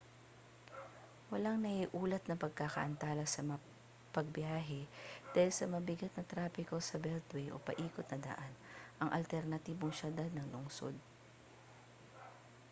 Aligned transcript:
walang 1.31 1.57
naiulat 1.65 2.23
na 2.25 2.33
pagkaantala 2.43 3.25
sa 3.29 3.41
pagbiyahe 4.15 4.81
dahil 5.37 5.51
sa 5.55 5.65
mabigat 5.73 6.09
na 6.17 6.25
trapiko 6.31 6.77
sa 6.81 6.97
beltway 7.03 7.45
o 7.55 7.61
paikot 7.67 8.07
na 8.09 8.17
daan 8.27 8.53
ang 8.99 9.09
alternatibong 9.19 9.93
siyudad 9.95 10.29
ng 10.33 10.47
lungsod 10.57 10.95